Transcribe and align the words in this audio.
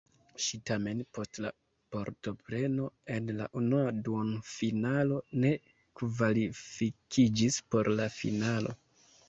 Ŝi 0.43 0.59
tamen 0.67 1.01
post 1.17 1.39
la 1.45 1.51
partopreno 1.95 2.87
en 3.17 3.29
la 3.41 3.49
unua 3.61 3.93
duonfinalo 4.09 5.21
ne 5.45 5.53
kvalifikiĝis 6.01 7.63
por 7.75 7.95
la 8.01 8.13
finalo. 8.19 8.79